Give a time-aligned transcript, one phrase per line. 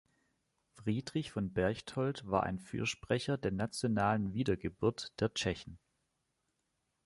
[0.73, 5.77] Friedrich von Berchtold war ein Fürsprecher der Nationalen Wiedergeburt der Tschechen.